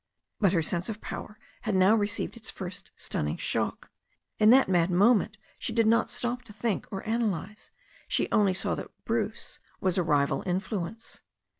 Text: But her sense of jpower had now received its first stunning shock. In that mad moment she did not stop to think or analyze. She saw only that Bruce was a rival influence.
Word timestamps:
But 0.39 0.53
her 0.53 0.63
sense 0.63 0.89
of 0.89 0.99
jpower 0.99 1.35
had 1.61 1.75
now 1.75 1.93
received 1.93 2.35
its 2.35 2.49
first 2.49 2.89
stunning 2.97 3.37
shock. 3.37 3.91
In 4.39 4.49
that 4.49 4.67
mad 4.67 4.89
moment 4.89 5.37
she 5.59 5.73
did 5.73 5.85
not 5.85 6.09
stop 6.09 6.41
to 6.45 6.53
think 6.53 6.87
or 6.89 7.07
analyze. 7.07 7.69
She 8.07 8.23
saw 8.23 8.35
only 8.35 8.53
that 8.53 8.89
Bruce 9.05 9.59
was 9.79 9.99
a 9.99 10.03
rival 10.03 10.41
influence. 10.47 11.21